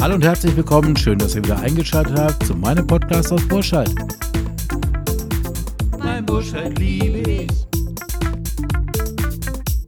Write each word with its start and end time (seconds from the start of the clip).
Hallo 0.00 0.14
und 0.14 0.24
herzlich 0.24 0.56
willkommen. 0.56 0.96
Schön, 0.96 1.18
dass 1.18 1.34
ihr 1.34 1.44
wieder 1.44 1.58
eingeschaltet 1.58 2.18
habt 2.18 2.46
zu 2.46 2.54
meinem 2.54 2.86
Podcast 2.86 3.32
aus 3.32 3.46
Burscheid. 3.48 3.90
Mein 5.98 6.24
Burscheid 6.24 6.78
liebe 6.78 7.18
ich. 7.30 7.48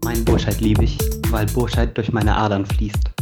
Mein 0.04 0.24
Burscheid 0.24 0.60
liebe 0.60 0.84
ich, 0.84 0.98
weil 1.30 1.46
Burscheid 1.46 1.96
durch 1.96 2.12
meine 2.12 2.36
Adern 2.36 2.66
fließt. 2.66 3.20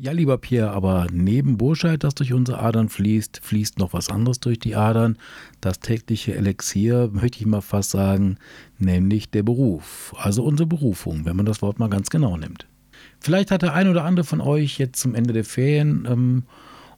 Ja, 0.00 0.12
lieber 0.12 0.38
Pierre, 0.38 0.70
aber 0.70 1.08
neben 1.10 1.58
Burscheid, 1.58 2.04
das 2.04 2.14
durch 2.14 2.32
unsere 2.32 2.60
Adern 2.60 2.88
fließt, 2.88 3.40
fließt 3.42 3.80
noch 3.80 3.92
was 3.92 4.10
anderes 4.10 4.38
durch 4.38 4.60
die 4.60 4.76
Adern. 4.76 5.18
Das 5.60 5.80
tägliche 5.80 6.36
Elixier, 6.36 7.10
möchte 7.12 7.40
ich 7.40 7.46
mal 7.46 7.62
fast 7.62 7.90
sagen, 7.90 8.36
nämlich 8.78 9.28
der 9.28 9.42
Beruf. 9.42 10.14
Also 10.16 10.44
unsere 10.44 10.68
Berufung, 10.68 11.24
wenn 11.24 11.34
man 11.34 11.46
das 11.46 11.62
Wort 11.62 11.80
mal 11.80 11.88
ganz 11.88 12.10
genau 12.10 12.36
nimmt. 12.36 12.68
Vielleicht 13.18 13.50
hat 13.50 13.62
der 13.62 13.74
ein 13.74 13.88
oder 13.88 14.04
andere 14.04 14.24
von 14.24 14.40
euch 14.40 14.78
jetzt 14.78 15.00
zum 15.00 15.16
Ende 15.16 15.32
der 15.32 15.44
Ferien 15.44 16.06
ähm, 16.08 16.44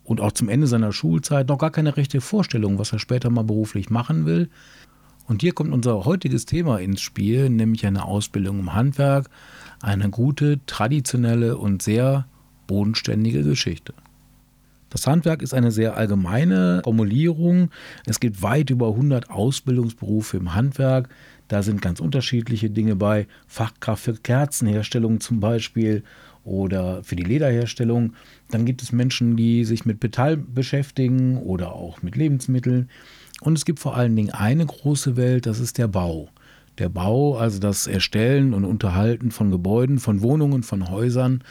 und 0.05 0.21
auch 0.21 0.33
zum 0.33 0.51
Ende 0.51 0.67
seiner 0.67 0.93
Schulzeit 0.93 1.49
noch 1.49 1.57
gar 1.57 1.71
keine 1.71 1.97
richtige 1.97 2.21
Vorstellung, 2.21 2.79
was 2.79 2.93
er 2.93 2.99
später 2.99 3.31
mal 3.31 3.45
beruflich 3.45 3.89
machen 3.89 4.27
will. 4.27 4.51
Und 5.27 5.41
hier 5.41 5.53
kommt 5.53 5.73
unser 5.73 6.05
heutiges 6.05 6.45
Thema 6.45 6.81
ins 6.81 7.01
Spiel, 7.01 7.49
nämlich 7.49 7.87
eine 7.87 8.05
Ausbildung 8.05 8.59
im 8.59 8.75
Handwerk, 8.75 9.31
eine 9.81 10.11
gute, 10.11 10.61
traditionelle 10.67 11.57
und 11.57 11.81
sehr 11.81 12.27
bodenständige 12.71 13.43
Geschichte. 13.43 13.95
Das 14.91 15.07
Handwerk 15.09 15.43
ist 15.43 15.55
eine 15.55 15.73
sehr 15.73 15.97
allgemeine 15.97 16.83
Formulierung. 16.85 17.71
Es 18.07 18.21
gibt 18.21 18.43
weit 18.43 18.71
über 18.71 18.89
100 18.89 19.29
Ausbildungsberufe 19.29 20.37
im 20.37 20.55
Handwerk. 20.55 21.09
Da 21.49 21.65
sind 21.65 21.83
ganz 21.83 21.99
unterschiedliche 21.99 22.71
Dinge 22.71 22.95
bei. 22.95 23.27
Fachkraft 23.49 24.05
für 24.05 24.15
Kerzenherstellung 24.15 25.19
zum 25.21 25.41
Beispiel 25.41 26.05
oder 26.45 27.03
für 27.03 27.17
die 27.17 27.25
Lederherstellung. 27.25 28.15
Dann 28.51 28.65
gibt 28.65 28.83
es 28.83 28.93
Menschen, 28.93 29.37
die 29.37 29.65
sich 29.65 29.85
mit 29.85 30.01
Metall 30.01 30.37
beschäftigen 30.37 31.39
oder 31.39 31.73
auch 31.73 32.03
mit 32.03 32.15
Lebensmitteln. 32.15 32.89
Und 33.41 33.59
es 33.59 33.65
gibt 33.65 33.81
vor 33.81 33.97
allen 33.97 34.15
Dingen 34.15 34.31
eine 34.31 34.65
große 34.65 35.17
Welt, 35.17 35.47
das 35.47 35.59
ist 35.59 35.79
der 35.79 35.89
Bau. 35.89 36.29
Der 36.79 36.89
Bau, 36.89 37.37
also 37.37 37.59
das 37.59 37.87
Erstellen 37.87 38.55
und 38.55 38.65
Unterhalten 38.65 39.33
von 39.33 39.51
Gebäuden, 39.51 39.99
von 39.99 40.23
Wohnungen, 40.23 40.63
von 40.63 40.89
Häusern, 40.89 41.43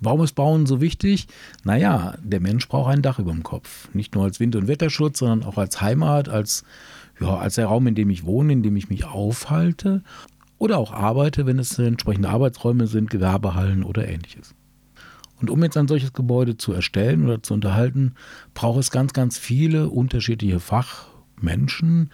Warum 0.00 0.22
ist 0.22 0.34
Bauen 0.34 0.66
so 0.66 0.80
wichtig? 0.80 1.26
Naja, 1.64 2.14
der 2.22 2.40
Mensch 2.40 2.68
braucht 2.68 2.92
ein 2.92 3.02
Dach 3.02 3.18
über 3.18 3.32
dem 3.32 3.42
Kopf. 3.42 3.88
Nicht 3.94 4.14
nur 4.14 4.24
als 4.24 4.38
Wind- 4.38 4.54
und 4.54 4.68
Wetterschutz, 4.68 5.18
sondern 5.18 5.42
auch 5.42 5.58
als 5.58 5.80
Heimat, 5.80 6.28
als, 6.28 6.64
ja, 7.20 7.36
als 7.36 7.56
der 7.56 7.66
Raum, 7.66 7.86
in 7.88 7.94
dem 7.94 8.10
ich 8.10 8.24
wohne, 8.24 8.52
in 8.52 8.62
dem 8.62 8.76
ich 8.76 8.88
mich 8.88 9.04
aufhalte 9.04 10.02
oder 10.58 10.78
auch 10.78 10.92
arbeite, 10.92 11.46
wenn 11.46 11.58
es 11.58 11.78
entsprechende 11.78 12.28
Arbeitsräume 12.28 12.86
sind, 12.86 13.10
Gewerbehallen 13.10 13.82
oder 13.82 14.06
ähnliches. 14.06 14.54
Und 15.40 15.50
um 15.50 15.62
jetzt 15.62 15.76
ein 15.76 15.88
solches 15.88 16.12
Gebäude 16.12 16.56
zu 16.56 16.72
erstellen 16.72 17.24
oder 17.24 17.42
zu 17.42 17.54
unterhalten, 17.54 18.14
braucht 18.54 18.80
es 18.80 18.90
ganz, 18.90 19.12
ganz 19.12 19.38
viele 19.38 19.88
unterschiedliche 19.88 20.58
Fachmenschen, 20.58 22.10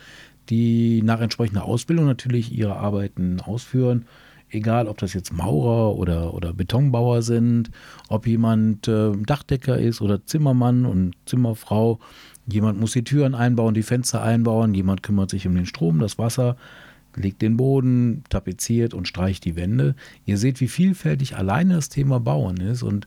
die 0.51 1.03
nach 1.03 1.21
entsprechender 1.21 1.65
Ausbildung 1.65 2.05
natürlich 2.05 2.53
ihre 2.53 2.77
Arbeiten 2.77 3.41
ausführen 3.41 4.05
egal 4.51 4.89
ob 4.89 4.99
das 4.99 5.15
jetzt 5.15 5.33
Maurer 5.33 5.97
oder, 5.97 6.35
oder 6.35 6.53
Betonbauer 6.53 7.23
sind, 7.23 7.71
ob 8.09 8.27
jemand 8.27 8.89
äh, 8.89 9.13
Dachdecker 9.13 9.79
ist 9.79 10.01
oder 10.01 10.25
Zimmermann 10.27 10.87
und 10.87 11.15
Zimmerfrau. 11.27 11.99
Jemand 12.47 12.79
muss 12.79 12.93
die 12.93 13.05
Türen 13.05 13.35
einbauen, 13.35 13.75
die 13.75 13.83
Fenster 13.83 14.23
einbauen, 14.23 14.75
jemand 14.75 15.03
kümmert 15.03 15.31
sich 15.31 15.47
um 15.47 15.55
den 15.55 15.67
Strom, 15.67 15.99
das 15.99 16.19
Wasser, 16.19 16.57
legt 17.17 17.43
den 17.43 17.57
Boden, 17.57 18.25
tapeziert 18.29 18.93
und 18.93 19.09
streicht 19.09 19.45
die 19.45 19.57
Wände. 19.57 19.95
Ihr 20.27 20.37
seht, 20.37 20.61
wie 20.61 20.69
vielfältig 20.69 21.37
alleine 21.37 21.75
das 21.75 21.89
Thema 21.89 22.21
Bauen 22.21 22.59
ist 22.59 22.83
und 22.83 23.07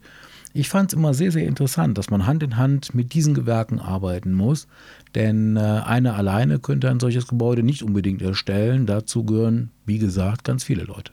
ich 0.54 0.70
fand 0.70 0.92
es 0.92 0.98
immer 0.98 1.14
sehr, 1.14 1.32
sehr 1.32 1.46
interessant, 1.46 2.00
dass 2.00 2.10
man 2.10 2.26
Hand 2.26 2.42
in 2.42 2.58
Hand 2.58 2.96
mit 2.96 3.14
diesen 3.14 3.36
Gewerken 3.36 3.80
arbeiten 3.80 4.34
muss, 4.34 4.68
denn 5.14 5.56
äh, 5.56 5.60
einer 5.60 6.16
alleine 6.16 6.58
könnte 6.58 6.90
ein 6.90 7.00
solches 7.00 7.28
Gebäude 7.28 7.62
nicht 7.62 7.84
unbedingt 7.84 8.24
erstellen. 8.24 8.88
Dazu 8.88 9.24
gehören, 9.24 9.70
wie 9.86 10.00
gesagt, 10.00 10.46
ganz 10.46 10.64
viele 10.64 10.84
Leute. 10.84 11.12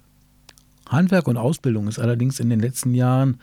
Handwerk 0.88 1.28
und 1.28 1.36
Ausbildung 1.36 1.88
ist 1.88 1.98
allerdings 1.98 2.40
in 2.40 2.50
den 2.50 2.60
letzten 2.60 2.94
Jahren, 2.94 3.38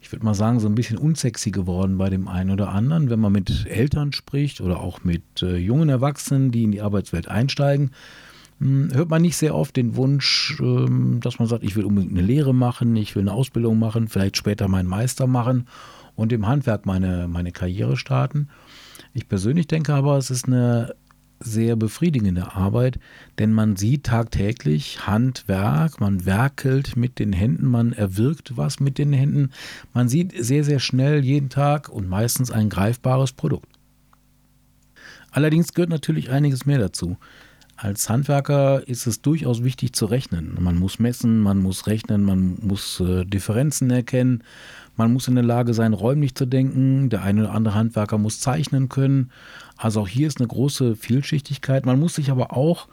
ich 0.00 0.12
würde 0.12 0.24
mal 0.24 0.34
sagen, 0.34 0.60
so 0.60 0.68
ein 0.68 0.74
bisschen 0.74 0.98
unsexy 0.98 1.50
geworden 1.50 1.98
bei 1.98 2.08
dem 2.08 2.28
einen 2.28 2.50
oder 2.50 2.68
anderen. 2.70 3.10
Wenn 3.10 3.20
man 3.20 3.32
mit 3.32 3.66
Eltern 3.66 4.12
spricht 4.12 4.60
oder 4.60 4.80
auch 4.80 5.04
mit 5.04 5.42
äh, 5.42 5.56
jungen 5.56 5.88
Erwachsenen, 5.88 6.50
die 6.50 6.64
in 6.64 6.72
die 6.72 6.80
Arbeitswelt 6.80 7.28
einsteigen, 7.28 7.90
mh, 8.60 8.68
hm, 8.90 8.94
hört 8.94 9.10
man 9.10 9.22
nicht 9.22 9.36
sehr 9.36 9.54
oft 9.54 9.76
den 9.76 9.96
Wunsch, 9.96 10.56
ähm, 10.60 11.20
dass 11.20 11.38
man 11.38 11.48
sagt, 11.48 11.64
ich 11.64 11.76
will 11.76 11.84
unbedingt 11.84 12.12
eine 12.12 12.22
Lehre 12.22 12.54
machen, 12.54 12.96
ich 12.96 13.14
will 13.16 13.22
eine 13.22 13.32
Ausbildung 13.32 13.78
machen, 13.78 14.08
vielleicht 14.08 14.36
später 14.36 14.68
meinen 14.68 14.88
Meister 14.88 15.26
machen 15.26 15.66
und 16.14 16.32
im 16.32 16.46
Handwerk 16.46 16.86
meine, 16.86 17.28
meine 17.28 17.52
Karriere 17.52 17.96
starten. 17.96 18.48
Ich 19.14 19.28
persönlich 19.28 19.66
denke 19.66 19.94
aber, 19.94 20.16
es 20.16 20.30
ist 20.30 20.46
eine 20.46 20.94
sehr 21.40 21.76
befriedigende 21.76 22.54
Arbeit, 22.54 22.98
denn 23.38 23.52
man 23.52 23.76
sieht 23.76 24.04
tagtäglich 24.04 25.06
Handwerk, 25.06 26.00
man 26.00 26.24
werkelt 26.26 26.96
mit 26.96 27.18
den 27.18 27.32
Händen, 27.32 27.66
man 27.66 27.92
erwirkt 27.92 28.56
was 28.56 28.80
mit 28.80 28.98
den 28.98 29.12
Händen, 29.12 29.50
man 29.94 30.08
sieht 30.08 30.32
sehr, 30.36 30.64
sehr 30.64 30.80
schnell 30.80 31.24
jeden 31.24 31.48
Tag 31.48 31.88
und 31.88 32.08
meistens 32.08 32.50
ein 32.50 32.68
greifbares 32.68 33.32
Produkt. 33.32 33.68
Allerdings 35.30 35.74
gehört 35.74 35.90
natürlich 35.90 36.30
einiges 36.30 36.66
mehr 36.66 36.78
dazu. 36.78 37.16
Als 37.80 38.10
Handwerker 38.10 38.88
ist 38.88 39.06
es 39.06 39.22
durchaus 39.22 39.62
wichtig 39.62 39.92
zu 39.92 40.06
rechnen. 40.06 40.56
Man 40.58 40.76
muss 40.76 40.98
messen, 40.98 41.38
man 41.38 41.58
muss 41.58 41.86
rechnen, 41.86 42.24
man 42.24 42.58
muss 42.60 42.98
äh, 42.98 43.24
Differenzen 43.24 43.88
erkennen, 43.88 44.42
man 44.96 45.12
muss 45.12 45.28
in 45.28 45.36
der 45.36 45.44
Lage 45.44 45.72
sein, 45.74 45.92
räumlich 45.92 46.34
zu 46.34 46.44
denken. 46.44 47.08
Der 47.08 47.22
eine 47.22 47.42
oder 47.42 47.54
andere 47.54 47.76
Handwerker 47.76 48.18
muss 48.18 48.40
zeichnen 48.40 48.88
können. 48.88 49.30
Also 49.76 50.00
auch 50.00 50.08
hier 50.08 50.26
ist 50.26 50.40
eine 50.40 50.48
große 50.48 50.96
Vielschichtigkeit. 50.96 51.86
Man 51.86 52.00
muss 52.00 52.16
sich 52.16 52.32
aber 52.32 52.52
auch 52.52 52.88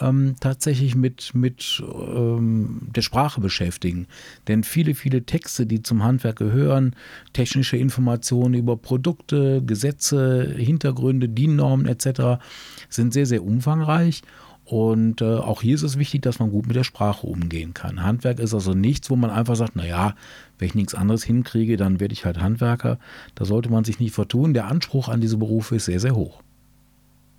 ähm, 0.00 0.36
tatsächlich 0.40 0.94
mit, 0.94 1.34
mit 1.34 1.82
ähm, 1.82 2.88
der 2.94 3.02
Sprache 3.02 3.40
beschäftigen. 3.40 4.06
Denn 4.46 4.64
viele, 4.64 4.94
viele 4.94 5.24
Texte, 5.24 5.66
die 5.66 5.82
zum 5.82 6.02
Handwerk 6.02 6.36
gehören, 6.36 6.94
technische 7.32 7.76
Informationen 7.76 8.54
über 8.54 8.76
Produkte, 8.76 9.62
Gesetze, 9.62 10.54
Hintergründe, 10.56 11.28
DIN-Normen 11.28 11.86
etc., 11.86 12.40
sind 12.88 13.12
sehr, 13.12 13.26
sehr 13.26 13.44
umfangreich. 13.44 14.22
Und 14.64 15.22
äh, 15.22 15.24
auch 15.24 15.62
hier 15.62 15.74
ist 15.74 15.82
es 15.82 15.98
wichtig, 15.98 16.20
dass 16.20 16.40
man 16.40 16.50
gut 16.50 16.66
mit 16.66 16.76
der 16.76 16.84
Sprache 16.84 17.26
umgehen 17.26 17.72
kann. 17.72 18.02
Handwerk 18.02 18.38
ist 18.38 18.52
also 18.52 18.74
nichts, 18.74 19.08
wo 19.08 19.16
man 19.16 19.30
einfach 19.30 19.56
sagt, 19.56 19.76
naja, 19.76 20.14
wenn 20.58 20.68
ich 20.68 20.74
nichts 20.74 20.94
anderes 20.94 21.24
hinkriege, 21.24 21.78
dann 21.78 22.00
werde 22.00 22.12
ich 22.12 22.26
halt 22.26 22.38
Handwerker. 22.38 22.98
Da 23.34 23.46
sollte 23.46 23.70
man 23.70 23.84
sich 23.84 23.98
nicht 23.98 24.14
vertun. 24.14 24.52
Der 24.52 24.66
Anspruch 24.66 25.08
an 25.08 25.22
diese 25.22 25.38
Berufe 25.38 25.76
ist 25.76 25.86
sehr, 25.86 26.00
sehr 26.00 26.14
hoch. 26.14 26.42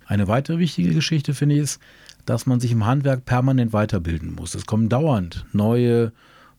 Eine 0.06 0.26
weitere 0.26 0.58
wichtige 0.58 0.92
Geschichte 0.92 1.32
finde 1.32 1.54
ich 1.54 1.60
ist, 1.60 1.80
dass 2.26 2.46
man 2.46 2.60
sich 2.60 2.72
im 2.72 2.86
Handwerk 2.86 3.24
permanent 3.24 3.72
weiterbilden 3.72 4.34
muss. 4.34 4.54
Es 4.54 4.66
kommen 4.66 4.88
dauernd 4.88 5.46
neue 5.52 6.12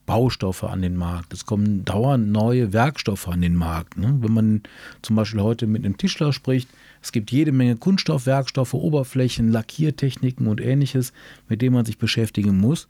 Baustoffe 0.06 0.64
an 0.64 0.82
den 0.82 0.98
Markt. 0.98 1.34
Es 1.34 1.46
kommen 1.46 1.86
dauernd 1.86 2.32
neue 2.32 2.74
Werkstoffe 2.74 3.28
an 3.28 3.42
den 3.42 3.56
Markt. 3.56 3.98
Ne? 3.98 4.18
Wenn 4.20 4.34
man 4.34 4.62
zum 5.02 5.16
Beispiel 5.16 5.42
heute 5.42 5.68
mit 5.68 5.86
einem 5.86 5.98
Tischler 5.98 6.34
spricht, 6.34 6.70
es 7.02 7.12
gibt 7.12 7.32
jede 7.32 7.52
Menge 7.52 7.78
Kunststoffwerkstoffe, 7.78 8.74
Oberflächen, 8.74 9.52
Lackiertechniken 9.52 10.48
und 10.48 10.60
ähnliches, 10.60 11.14
mit 11.48 11.62
denen 11.62 11.76
man 11.76 11.86
sich 11.86 11.98
beschäftigen 11.98 12.58
muss. 12.58 12.88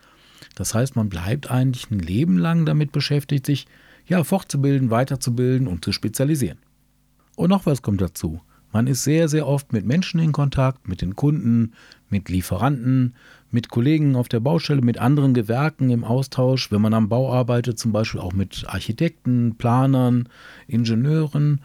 Das 0.55 0.73
heißt, 0.73 0.95
man 0.95 1.09
bleibt 1.09 1.51
eigentlich 1.51 1.91
ein 1.91 1.99
Leben 1.99 2.37
lang 2.37 2.65
damit 2.65 2.91
beschäftigt, 2.91 3.45
sich 3.45 3.67
ja, 4.07 4.23
fortzubilden, 4.23 4.89
weiterzubilden 4.89 5.67
und 5.67 5.85
zu 5.85 5.91
spezialisieren. 5.91 6.57
Und 7.35 7.49
noch 7.49 7.65
was 7.65 7.81
kommt 7.81 8.01
dazu. 8.01 8.41
Man 8.71 8.87
ist 8.87 9.03
sehr, 9.03 9.27
sehr 9.27 9.47
oft 9.47 9.73
mit 9.73 9.85
Menschen 9.85 10.19
in 10.19 10.31
Kontakt, 10.31 10.87
mit 10.87 11.01
den 11.01 11.15
Kunden, 11.15 11.73
mit 12.09 12.29
Lieferanten, 12.29 13.15
mit 13.51 13.69
Kollegen 13.69 14.15
auf 14.15 14.29
der 14.29 14.39
Baustelle, 14.39 14.81
mit 14.81 14.97
anderen 14.97 15.33
Gewerken 15.33 15.89
im 15.89 16.03
Austausch, 16.03 16.71
wenn 16.71 16.81
man 16.81 16.93
am 16.93 17.09
Bau 17.09 17.33
arbeitet, 17.33 17.77
zum 17.79 17.91
Beispiel 17.91 18.21
auch 18.21 18.33
mit 18.33 18.65
Architekten, 18.67 19.55
Planern, 19.57 20.29
Ingenieuren. 20.67 21.59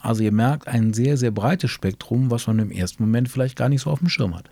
Also 0.00 0.22
ihr 0.22 0.32
merkt 0.32 0.68
ein 0.68 0.92
sehr, 0.92 1.16
sehr 1.16 1.32
breites 1.32 1.70
Spektrum, 1.70 2.30
was 2.30 2.46
man 2.46 2.60
im 2.60 2.70
ersten 2.70 3.02
Moment 3.02 3.28
vielleicht 3.28 3.56
gar 3.56 3.68
nicht 3.68 3.82
so 3.82 3.90
auf 3.90 3.98
dem 3.98 4.08
Schirm 4.08 4.36
hat. 4.36 4.50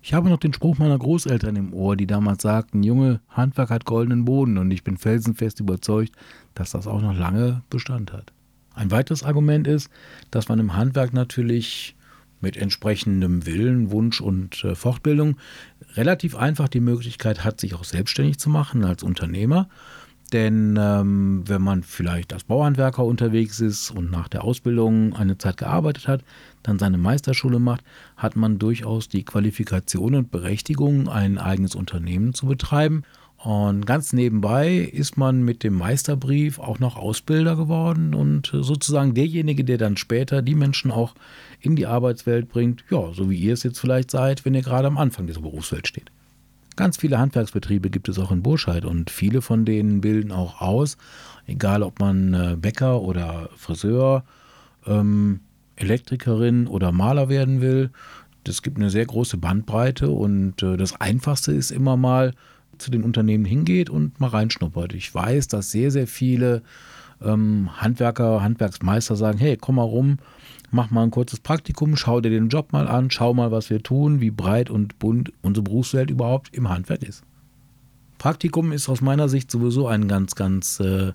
Ich 0.00 0.14
habe 0.14 0.28
noch 0.28 0.38
den 0.38 0.54
Spruch 0.54 0.78
meiner 0.78 0.98
Großeltern 0.98 1.56
im 1.56 1.74
Ohr, 1.74 1.96
die 1.96 2.06
damals 2.06 2.42
sagten, 2.42 2.82
Junge, 2.82 3.20
Handwerk 3.28 3.70
hat 3.70 3.84
goldenen 3.84 4.24
Boden 4.24 4.56
und 4.56 4.70
ich 4.70 4.84
bin 4.84 4.96
felsenfest 4.96 5.60
überzeugt, 5.60 6.12
dass 6.54 6.70
das 6.70 6.86
auch 6.86 7.02
noch 7.02 7.14
lange 7.14 7.62
Bestand 7.70 8.12
hat. 8.12 8.32
Ein 8.76 8.90
weiteres 8.90 9.24
Argument 9.24 9.66
ist, 9.66 9.90
dass 10.30 10.48
man 10.48 10.60
im 10.60 10.76
Handwerk 10.76 11.12
natürlich 11.12 11.96
mit 12.40 12.56
entsprechendem 12.56 13.46
Willen, 13.46 13.90
Wunsch 13.90 14.20
und 14.20 14.62
äh, 14.62 14.74
Fortbildung 14.74 15.38
relativ 15.94 16.36
einfach 16.36 16.68
die 16.68 16.80
Möglichkeit 16.80 17.42
hat, 17.42 17.58
sich 17.58 17.74
auch 17.74 17.84
selbstständig 17.84 18.38
zu 18.38 18.50
machen 18.50 18.84
als 18.84 19.02
Unternehmer. 19.02 19.68
Denn 20.32 20.76
ähm, 20.78 21.44
wenn 21.46 21.62
man 21.62 21.84
vielleicht 21.84 22.32
als 22.32 22.44
Bauhandwerker 22.44 23.04
unterwegs 23.04 23.60
ist 23.60 23.90
und 23.92 24.10
nach 24.10 24.28
der 24.28 24.44
Ausbildung 24.44 25.14
eine 25.14 25.38
Zeit 25.38 25.56
gearbeitet 25.56 26.08
hat, 26.08 26.24
dann 26.62 26.78
seine 26.78 26.98
Meisterschule 26.98 27.60
macht, 27.60 27.84
hat 28.16 28.36
man 28.36 28.58
durchaus 28.58 29.08
die 29.08 29.24
Qualifikation 29.24 30.14
und 30.16 30.30
Berechtigung, 30.30 31.08
ein 31.08 31.38
eigenes 31.38 31.74
Unternehmen 31.74 32.34
zu 32.34 32.46
betreiben. 32.46 33.04
Und 33.46 33.86
ganz 33.86 34.12
nebenbei 34.12 34.74
ist 34.74 35.16
man 35.16 35.44
mit 35.44 35.62
dem 35.62 35.74
Meisterbrief 35.74 36.58
auch 36.58 36.80
noch 36.80 36.96
Ausbilder 36.96 37.54
geworden 37.54 38.12
und 38.12 38.50
sozusagen 38.52 39.14
derjenige, 39.14 39.62
der 39.62 39.78
dann 39.78 39.96
später 39.96 40.42
die 40.42 40.56
Menschen 40.56 40.90
auch 40.90 41.14
in 41.60 41.76
die 41.76 41.86
Arbeitswelt 41.86 42.48
bringt, 42.48 42.82
ja, 42.90 43.12
so 43.12 43.30
wie 43.30 43.36
ihr 43.36 43.52
es 43.52 43.62
jetzt 43.62 43.78
vielleicht 43.78 44.10
seid, 44.10 44.44
wenn 44.44 44.54
ihr 44.54 44.62
gerade 44.62 44.88
am 44.88 44.98
Anfang 44.98 45.28
dieser 45.28 45.42
Berufswelt 45.42 45.86
steht. 45.86 46.10
Ganz 46.74 46.96
viele 46.96 47.20
Handwerksbetriebe 47.20 47.88
gibt 47.88 48.08
es 48.08 48.18
auch 48.18 48.32
in 48.32 48.42
Burscheid 48.42 48.84
und 48.84 49.10
viele 49.10 49.40
von 49.42 49.64
denen 49.64 50.00
bilden 50.00 50.32
auch 50.32 50.60
aus, 50.60 50.96
egal 51.46 51.84
ob 51.84 52.00
man 52.00 52.34
äh, 52.34 52.56
Bäcker 52.58 53.00
oder 53.00 53.48
Friseur, 53.54 54.24
ähm, 54.86 55.38
Elektrikerin 55.76 56.66
oder 56.66 56.90
Maler 56.90 57.28
werden 57.28 57.60
will. 57.60 57.90
Es 58.44 58.62
gibt 58.62 58.78
eine 58.78 58.90
sehr 58.90 59.06
große 59.06 59.36
Bandbreite 59.36 60.10
und 60.10 60.64
äh, 60.64 60.76
das 60.76 61.00
Einfachste 61.00 61.52
ist 61.52 61.70
immer 61.70 61.96
mal 61.96 62.32
zu 62.78 62.90
den 62.90 63.02
Unternehmen 63.02 63.44
hingeht 63.44 63.90
und 63.90 64.20
mal 64.20 64.28
reinschnuppert. 64.28 64.94
Ich 64.94 65.14
weiß, 65.14 65.48
dass 65.48 65.70
sehr, 65.70 65.90
sehr 65.90 66.06
viele 66.06 66.62
ähm, 67.22 67.70
Handwerker, 67.76 68.42
Handwerksmeister 68.42 69.16
sagen, 69.16 69.38
hey, 69.38 69.56
komm 69.56 69.76
mal 69.76 69.82
rum, 69.82 70.18
mach 70.70 70.90
mal 70.90 71.02
ein 71.02 71.10
kurzes 71.10 71.40
Praktikum, 71.40 71.96
schau 71.96 72.20
dir 72.20 72.30
den 72.30 72.48
Job 72.48 72.72
mal 72.72 72.88
an, 72.88 73.10
schau 73.10 73.34
mal, 73.34 73.50
was 73.50 73.70
wir 73.70 73.82
tun, 73.82 74.20
wie 74.20 74.30
breit 74.30 74.70
und 74.70 74.98
bunt 74.98 75.32
unsere 75.42 75.64
Berufswelt 75.64 76.10
überhaupt 76.10 76.54
im 76.54 76.68
Handwerk 76.68 77.02
ist. 77.02 77.22
Praktikum 78.18 78.72
ist 78.72 78.88
aus 78.88 79.00
meiner 79.00 79.28
Sicht 79.28 79.50
sowieso 79.50 79.88
ein 79.88 80.08
ganz, 80.08 80.34
ganz 80.34 80.80
äh, 80.80 81.12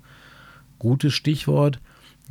gutes 0.79 1.13
Stichwort. 1.13 1.79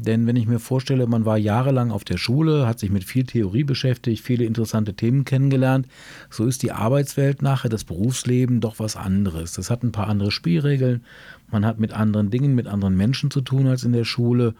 Denn 0.03 0.27
wenn 0.27 0.37
ich 0.37 0.47
mir 0.47 0.61
vorstelle, 0.61 1.07
man 1.07 1.27
war 1.27 1.37
jahrelang 1.37 1.91
auf 1.91 2.05
der 2.05 2.17
Schule, 2.17 2.67
hat 2.67 2.79
sich 2.79 2.91
mit 2.91 3.05
viel 3.05 3.25
Theorie 3.25 3.65
beschäftigt, 3.65 4.25
viele 4.25 4.47
interessante 4.47 4.95
Themen 4.95 5.25
kennengelernt, 5.27 5.87
so 6.31 6.47
ist 6.47 6.63
die 6.63 6.73
Arbeitswelt 6.73 7.43
nachher, 7.43 7.69
das 7.69 7.85
Berufsleben 7.85 8.61
doch 8.61 8.79
was 8.79 8.97
anderes. 8.97 9.53
Das 9.53 9.69
hat 9.69 9.83
ein 9.83 9.93
paar 9.93 10.09
andere 10.09 10.31
Spielregeln, 10.31 11.05
man 11.51 11.67
hat 11.67 11.79
mit 11.79 11.93
anderen 11.93 12.31
Dingen, 12.31 12.55
mit 12.55 12.67
anderen 12.67 12.97
Menschen 12.97 13.31
zu 13.31 13.43
tun 13.43 13.67
als 13.67 13.85
in 13.85 13.93
der 13.93 14.05
Schule 14.05 14.55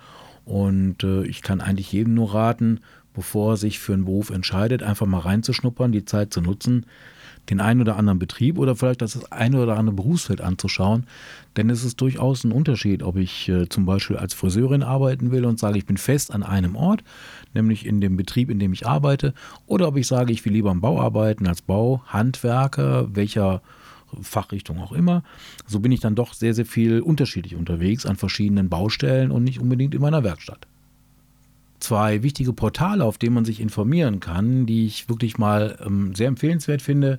und 0.45 1.05
äh, 1.05 1.25
ich 1.25 1.41
kann 1.41 1.63
eigentlich 1.63 1.91
jedem 1.91 2.13
nur 2.13 2.35
raten, 2.35 2.81
bevor 3.15 3.55
er 3.55 3.57
sich 3.57 3.79
für 3.79 3.95
einen 3.95 4.05
Beruf 4.05 4.29
entscheidet, 4.29 4.83
einfach 4.83 5.07
mal 5.07 5.21
reinzuschnuppern, 5.21 5.91
die 5.91 6.05
Zeit 6.05 6.35
zu 6.35 6.43
nutzen, 6.43 6.85
den 7.51 7.61
einen 7.61 7.81
oder 7.81 7.97
anderen 7.97 8.19
Betrieb 8.19 8.59
oder 8.59 8.77
vielleicht 8.77 9.03
das 9.03 9.31
eine 9.33 9.61
oder 9.63 9.77
andere 9.77 9.97
Berufsfeld 9.97 10.41
anzuschauen. 10.41 11.07
Denn 11.57 11.69
es 11.69 11.85
ist 11.85 12.01
durchaus 12.01 12.45
ein 12.45 12.53
Unterschied, 12.53 13.03
ob 13.03 13.17
ich 13.17 13.49
äh, 13.49 13.69
zum 13.69 13.87
Beispiel 13.87 14.17
als 14.17 14.35
Friseurin 14.35 14.83
arbeiten 14.83 15.31
will 15.33 15.45
und 15.45 15.59
sage, 15.59 15.79
ich 15.79 15.87
bin 15.87 15.97
fest 15.97 16.33
an 16.33 16.43
einem 16.43 16.77
Ort, 16.77 17.03
nämlich 17.53 17.85
in 17.85 18.01
dem 18.01 18.17
Betrieb, 18.17 18.51
in 18.51 18.59
dem 18.59 18.73
ich 18.73 18.87
arbeite, 18.87 19.35
oder 19.67 19.89
ob 19.89 19.97
ich 19.97 20.07
sage, 20.07 20.33
ich 20.33 20.45
will 20.45 20.53
lieber 20.53 20.71
am 20.71 20.81
Bau 20.81 21.01
arbeiten 21.01 21.47
als 21.47 21.63
Bauhandwerker, 21.63 23.15
welcher 23.15 23.63
Fachrichtung 24.23 24.81
auch 24.81 24.93
immer. 24.93 25.23
So 25.67 25.81
bin 25.81 25.93
ich 25.93 26.01
dann 26.01 26.15
doch 26.15 26.35
sehr, 26.35 26.55
sehr 26.55 26.67
viel 26.67 27.01
unterschiedlich 27.01 27.57
unterwegs 27.57 28.07
an 28.07 28.17
verschiedenen 28.17 28.69
Baustellen 28.69 29.31
und 29.31 29.45
nicht 29.45 29.61
unbedingt 29.61 29.95
in 29.95 30.01
meiner 30.01 30.25
Werkstatt. 30.25 30.67
Zwei 31.81 32.23
wichtige 32.23 32.53
Portale, 32.53 33.05
auf 33.05 33.19
denen 33.19 33.35
man 33.35 33.45
sich 33.45 33.61
informieren 33.61 34.21
kann, 34.21 34.67
die 34.67 34.87
ich 34.87 35.09
wirklich 35.09 35.39
mal 35.39 35.79
ähm, 35.85 36.15
sehr 36.15 36.29
empfehlenswert 36.29 36.83
finde. 36.83 37.19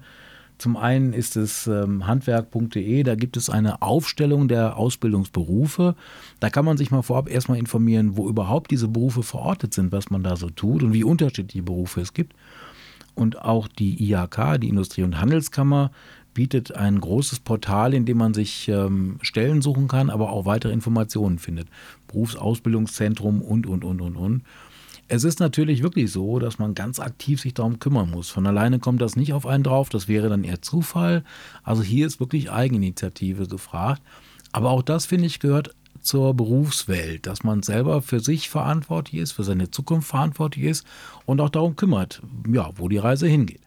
Zum 0.62 0.78
einen 0.78 1.13
ist 1.13 1.38
es 1.38 1.66
ähm, 1.66 2.06
handwerk.de, 2.06 3.02
da 3.02 3.16
gibt 3.16 3.36
es 3.36 3.50
eine 3.50 3.81
Aufstellung 3.81 4.48
der 4.48 4.78
Ausbildungsberufe. 4.78 5.96
Da 6.40 6.52
kann 6.52 6.66
man 6.66 6.78
sich 6.78 6.92
mal 6.92 7.02
vorab 7.02 7.28
erstmal 7.28 7.58
informieren, 7.58 8.16
wo 8.16 8.30
überhaupt 8.30 8.69
diese 8.69 8.88
Berufe 8.88 9.24
verortet 9.24 9.74
sind, 9.74 9.92
was 9.92 10.12
man 10.12 10.22
da 10.22 10.36
so 10.36 10.52
tut 10.52 10.84
und 10.84 10.94
wie 10.94 11.04
unterschiedliche 11.04 11.63
Berufe 11.63 12.02
es 12.02 12.13
gibt. 12.13 12.36
Und 13.16 13.42
auch 13.42 13.68
die 13.68 14.08
IHK, 14.12 14.60
die 14.62 14.69
Industrie- 14.69 15.02
und 15.02 15.19
Handelskammer, 15.19 15.90
bietet 16.33 16.75
ein 16.75 17.00
großes 17.00 17.39
Portal, 17.39 17.94
in 17.94 18.06
dem 18.06 18.18
man 18.18 18.33
sich 18.33 18.68
ähm, 18.68 19.18
Stellen 19.22 19.62
suchen 19.62 19.88
kann, 19.88 20.10
aber 20.10 20.31
auch 20.31 20.45
weitere 20.45 20.74
Informationen 20.74 21.39
findet. 21.39 21.68
Berufsausbildungszentrum 22.07 23.42
und, 23.42 23.68
und, 23.68 23.83
und, 23.83 24.01
und, 24.01 24.16
und. 24.16 24.44
Es 25.07 25.25
ist 25.25 25.42
natürlich 25.42 25.83
wirklich 25.83 26.10
so, 26.10 26.39
dass 26.39 26.57
man 26.57 26.74
ganz 26.74 27.00
aktiv 27.00 27.42
sich 27.42 27.54
darum 27.54 27.80
kümmern 27.80 28.10
muss. 28.10 28.30
Von 28.30 28.48
alleine 28.48 28.80
kommt 28.80 29.01
das 29.01 29.18
nicht 29.18 29.33
auf 29.33 29.45
einen 29.45 29.63
drauf, 29.63 29.89
das 29.89 30.07
wäre 30.07 30.30
dann 30.30 30.45
eher 30.45 30.62
Zufall. 30.62 31.25
Also 31.63 31.83
hier 31.83 32.07
ist 32.07 32.22
wirklich 32.22 32.50
Eigeninitiative 32.50 33.48
gefragt. 33.48 34.01
Aber 34.54 34.69
auch 34.69 34.81
das, 34.81 35.06
finde 35.06 35.25
ich, 35.25 35.39
gehört 35.39 35.75
zur 36.00 36.34
Berufswelt, 36.34 37.27
dass 37.27 37.44
man 37.44 37.62
selber 37.62 38.01
für 38.01 38.19
sich 38.22 38.50
verantwortlich 38.50 39.22
ist, 39.22 39.34
für 39.34 39.44
seine 39.44 39.69
Zukunft 39.69 40.07
verantwortlich 40.07 40.66
ist 40.66 40.88
und 41.25 41.42
auch 41.42 41.50
darum 41.50 41.75
kümmert, 41.75 42.22
ja, 42.51 42.69
wo 42.75 42.88
die 42.88 42.98
Reise 42.98 43.27
hingeht. 43.27 43.62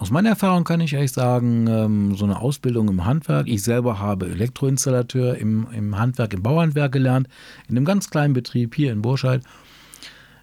Aus 0.00 0.12
meiner 0.12 0.28
Erfahrung 0.28 0.62
kann 0.62 0.80
ich 0.80 0.96
euch 0.96 1.10
sagen, 1.10 1.66
ähm, 1.66 2.14
so 2.14 2.24
eine 2.24 2.40
Ausbildung 2.40 2.88
im 2.88 3.04
Handwerk, 3.04 3.48
ich 3.48 3.64
selber 3.64 3.98
habe 3.98 4.26
Elektroinstallateur 4.26 5.36
im, 5.36 5.66
im 5.72 5.98
Handwerk, 5.98 6.34
im 6.34 6.42
Bauhandwerk 6.42 6.92
gelernt, 6.92 7.26
in 7.68 7.76
einem 7.76 7.84
ganz 7.84 8.08
kleinen 8.08 8.32
Betrieb 8.32 8.76
hier 8.76 8.92
in 8.92 9.02
Burscheid. 9.02 9.42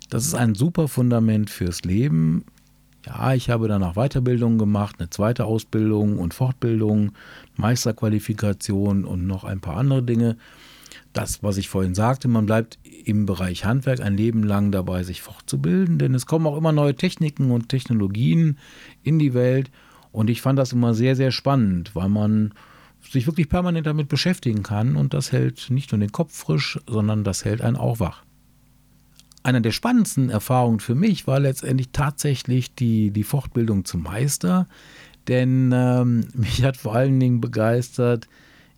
Das 0.10 0.26
ist 0.26 0.34
ein 0.34 0.56
super 0.56 0.90
Fundament 0.90 1.50
fürs 1.50 1.84
Leben. 1.84 2.44
Ja, 3.06 3.34
ich 3.34 3.50
habe 3.50 3.70
danach 3.70 3.94
Weiterbildung 3.94 4.58
gemacht, 4.58 4.98
eine 5.00 5.10
zweite 5.10 5.46
Ausbildung 5.46 6.20
und 6.20 6.34
Fortbildung, 6.34 7.14
Meisterqualifikation 7.56 9.06
und 9.06 9.26
noch 9.26 9.46
ein 9.46 9.62
paar 9.62 9.78
andere 9.78 10.04
Dinge 10.04 10.36
das, 11.18 11.44
was 11.44 11.58
ich 11.58 11.70
vorhin 11.70 11.96
sagte, 11.96 12.28
man 12.28 12.46
bleibt 12.46 12.78
im 12.84 13.26
Bereich 13.26 13.66
Handwerk 13.66 14.02
ein 14.02 14.18
Leben 14.18 14.44
lang 14.44 14.72
dabei, 14.72 15.04
sich 15.04 15.22
fortzubilden, 15.22 15.98
denn 15.98 16.14
es 16.14 16.26
kommen 16.26 16.46
auch 16.46 16.58
immer 16.58 16.72
neue 16.72 16.96
Techniken 16.96 17.52
und 17.52 17.70
Technologien 17.70 18.58
in 19.04 19.20
die 19.20 19.34
Welt. 19.34 19.72
Und 20.12 20.30
ich 20.30 20.42
fand 20.42 20.60
das 20.60 20.74
immer 20.74 20.94
sehr, 20.94 21.16
sehr 21.16 21.32
spannend, 21.32 21.96
weil 21.96 22.10
man 22.10 22.54
sich 23.12 23.28
wirklich 23.28 23.50
permanent 23.50 23.88
damit 23.88 24.08
beschäftigen 24.08 24.64
kann 24.64 24.96
und 24.96 25.14
das 25.14 25.32
hält 25.32 25.70
nicht 25.70 25.92
nur 25.92 26.00
den 26.00 26.12
Kopf 26.12 26.36
frisch, 26.36 26.80
sondern 26.88 27.24
das 27.24 27.46
hält 27.46 27.62
einen 27.62 27.76
auch 27.76 28.00
wach. 28.00 28.24
Einer 29.44 29.62
der 29.62 29.72
spannendsten 29.72 30.30
Erfahrungen 30.30 30.80
für 30.80 30.96
mich 30.96 31.28
war 31.28 31.40
letztendlich 31.40 31.90
tatsächlich 31.92 32.74
die, 32.74 33.12
die 33.12 33.24
Fortbildung 33.24 33.86
zum 33.86 34.02
Meister, 34.04 34.68
denn 35.28 35.72
ähm, 35.74 36.28
mich 36.34 36.64
hat 36.64 36.78
vor 36.78 36.96
allen 36.96 37.20
Dingen 37.20 37.42
begeistert, 37.42 38.28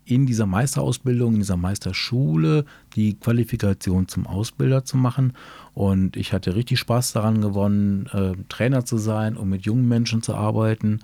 in 0.08 0.26
dieser 0.26 0.46
Meisterausbildung, 0.46 1.34
in 1.34 1.40
dieser 1.40 1.58
Meisterschule 1.58 2.66
die 2.96 3.16
Qualifikation 3.16 4.08
zum 4.08 4.26
Ausbilder 4.26 4.86
zu 4.86 4.98
machen. 4.98 5.34
Und 5.74 6.16
ich 6.16 6.34
hatte 6.34 6.56
richtig 6.56 6.80
Spaß 6.80 7.14
daran 7.14 7.42
gewonnen, 7.42 8.08
äh, 8.14 8.34
Trainer 8.50 8.86
zu 8.86 8.98
sein 8.98 9.36
und 9.38 9.50
mit 9.50 9.66
jungen 9.66 9.88
Menschen 9.88 10.22
zu 10.22 10.34
arbeiten 10.34 11.02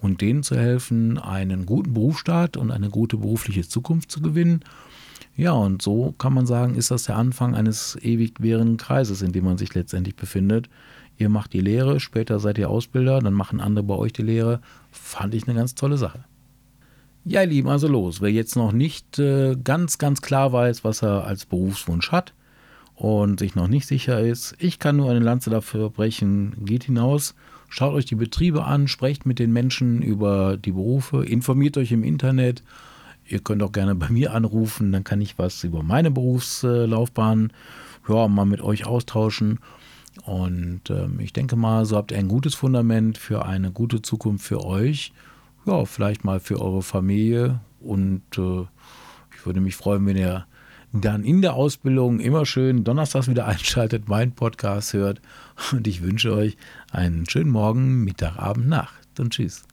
und 0.00 0.20
denen 0.20 0.42
zu 0.42 0.56
helfen, 0.56 1.18
einen 1.18 1.66
guten 1.66 1.94
Berufsstart 1.94 2.56
und 2.56 2.70
eine 2.70 2.90
gute 2.90 3.18
berufliche 3.18 3.68
Zukunft 3.68 4.10
zu 4.10 4.20
gewinnen. 4.20 4.60
Ja, 5.36 5.52
und 5.52 5.82
so 5.82 6.14
kann 6.16 6.32
man 6.32 6.46
sagen, 6.46 6.76
ist 6.76 6.90
das 6.90 7.04
der 7.04 7.16
Anfang 7.16 7.54
eines 7.54 7.98
ewig 8.00 8.40
währenden 8.40 8.78
Kreises, 8.78 9.20
in 9.20 9.32
dem 9.32 9.44
man 9.44 9.58
sich 9.58 9.74
letztendlich 9.74 10.16
befindet. 10.16 10.70
Ihr 11.18 11.28
macht 11.28 11.52
die 11.52 11.60
Lehre, 11.60 12.00
später 12.00 12.40
seid 12.40 12.58
ihr 12.58 12.70
Ausbilder, 12.70 13.20
dann 13.20 13.34
machen 13.34 13.60
andere 13.60 13.84
bei 13.84 13.94
euch 13.94 14.12
die 14.12 14.22
Lehre. 14.22 14.60
Fand 14.90 15.34
ich 15.34 15.46
eine 15.46 15.56
ganz 15.56 15.74
tolle 15.74 15.98
Sache. 15.98 16.24
Ja, 17.28 17.40
ihr 17.40 17.48
Lieben, 17.48 17.68
also 17.68 17.88
los. 17.88 18.20
Wer 18.20 18.30
jetzt 18.30 18.54
noch 18.54 18.70
nicht 18.70 19.18
äh, 19.18 19.56
ganz, 19.56 19.98
ganz 19.98 20.22
klar 20.22 20.52
weiß, 20.52 20.84
was 20.84 21.02
er 21.02 21.24
als 21.24 21.44
Berufswunsch 21.44 22.12
hat 22.12 22.32
und 22.94 23.40
sich 23.40 23.56
noch 23.56 23.66
nicht 23.66 23.88
sicher 23.88 24.20
ist, 24.20 24.54
ich 24.60 24.78
kann 24.78 24.96
nur 24.96 25.10
eine 25.10 25.18
Lanze 25.18 25.50
dafür 25.50 25.90
brechen. 25.90 26.54
Geht 26.64 26.84
hinaus, 26.84 27.34
schaut 27.68 27.94
euch 27.94 28.04
die 28.04 28.14
Betriebe 28.14 28.62
an, 28.62 28.86
sprecht 28.86 29.26
mit 29.26 29.40
den 29.40 29.52
Menschen 29.52 30.02
über 30.02 30.56
die 30.56 30.70
Berufe, 30.70 31.24
informiert 31.24 31.76
euch 31.78 31.90
im 31.90 32.04
Internet. 32.04 32.62
Ihr 33.26 33.40
könnt 33.40 33.64
auch 33.64 33.72
gerne 33.72 33.96
bei 33.96 34.08
mir 34.08 34.32
anrufen, 34.32 34.92
dann 34.92 35.02
kann 35.02 35.20
ich 35.20 35.36
was 35.36 35.64
über 35.64 35.82
meine 35.82 36.12
Berufslaufbahn 36.12 37.52
ja, 38.08 38.28
mal 38.28 38.46
mit 38.46 38.60
euch 38.60 38.86
austauschen. 38.86 39.58
Und 40.26 40.90
ähm, 40.90 41.18
ich 41.18 41.32
denke 41.32 41.56
mal, 41.56 41.86
so 41.86 41.96
habt 41.96 42.12
ihr 42.12 42.18
ein 42.18 42.28
gutes 42.28 42.54
Fundament 42.54 43.18
für 43.18 43.44
eine 43.44 43.72
gute 43.72 44.00
Zukunft 44.00 44.46
für 44.46 44.64
euch 44.64 45.12
ja, 45.66 45.84
vielleicht 45.84 46.24
mal 46.24 46.40
für 46.40 46.60
eure 46.60 46.82
Familie. 46.82 47.60
Und 47.80 48.22
äh, 48.38 48.62
ich 49.34 49.44
würde 49.44 49.60
mich 49.60 49.76
freuen, 49.76 50.06
wenn 50.06 50.16
ihr 50.16 50.46
dann 50.92 51.24
in 51.24 51.42
der 51.42 51.54
Ausbildung 51.54 52.20
immer 52.20 52.46
schön 52.46 52.84
donnerstags 52.84 53.28
wieder 53.28 53.46
einschaltet, 53.46 54.08
meinen 54.08 54.32
Podcast 54.32 54.92
hört. 54.94 55.20
Und 55.72 55.86
ich 55.86 56.02
wünsche 56.02 56.32
euch 56.32 56.56
einen 56.90 57.28
schönen 57.28 57.50
Morgen, 57.50 58.04
Mittag, 58.04 58.38
Abend, 58.38 58.68
Nacht 58.68 59.20
und 59.20 59.32
tschüss. 59.32 59.64